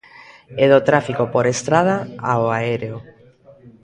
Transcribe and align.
E 0.63 0.65
do 0.71 0.79
tráfico 0.87 1.23
por 1.33 1.45
estrada, 1.55 1.95
ao 2.31 2.43
aéreo. 2.57 2.97